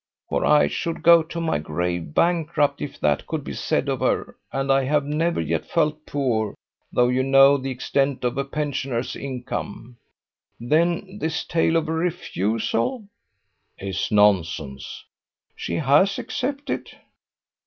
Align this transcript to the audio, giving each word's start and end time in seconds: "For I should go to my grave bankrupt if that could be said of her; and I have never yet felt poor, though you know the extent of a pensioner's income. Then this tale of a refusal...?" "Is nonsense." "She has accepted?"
"For 0.29 0.43
I 0.43 0.67
should 0.67 1.03
go 1.03 1.21
to 1.21 1.39
my 1.39 1.59
grave 1.59 2.15
bankrupt 2.15 2.81
if 2.81 2.99
that 3.01 3.27
could 3.27 3.43
be 3.43 3.53
said 3.53 3.87
of 3.87 3.99
her; 3.99 4.35
and 4.51 4.71
I 4.71 4.83
have 4.85 5.05
never 5.05 5.39
yet 5.39 5.67
felt 5.69 6.07
poor, 6.07 6.55
though 6.91 7.09
you 7.09 7.21
know 7.21 7.55
the 7.55 7.69
extent 7.69 8.23
of 8.23 8.35
a 8.35 8.43
pensioner's 8.43 9.15
income. 9.15 9.97
Then 10.59 11.19
this 11.19 11.43
tale 11.43 11.75
of 11.77 11.87
a 11.87 11.91
refusal...?" 11.93 13.09
"Is 13.77 14.09
nonsense." 14.11 15.05
"She 15.55 15.75
has 15.75 16.17
accepted?" 16.17 16.89